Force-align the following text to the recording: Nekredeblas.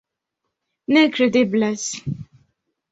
Nekredeblas. 0.93 1.83